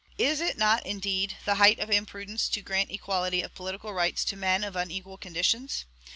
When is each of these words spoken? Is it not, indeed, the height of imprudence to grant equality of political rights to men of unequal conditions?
Is 0.17 0.41
it 0.41 0.57
not, 0.57 0.83
indeed, 0.83 1.37
the 1.45 1.53
height 1.61 1.77
of 1.77 1.91
imprudence 1.91 2.49
to 2.49 2.63
grant 2.63 2.89
equality 2.89 3.43
of 3.43 3.53
political 3.53 3.93
rights 3.93 4.25
to 4.25 4.35
men 4.35 4.63
of 4.63 4.75
unequal 4.75 5.19
conditions? 5.19 5.85